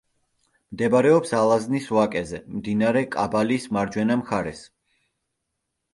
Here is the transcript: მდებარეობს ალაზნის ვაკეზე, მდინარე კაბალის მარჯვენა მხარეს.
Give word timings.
მდებარეობს 0.75 1.33
ალაზნის 1.41 1.91
ვაკეზე, 1.97 2.41
მდინარე 2.61 3.03
კაბალის 3.17 3.69
მარჯვენა 3.79 4.19
მხარეს. 4.23 4.65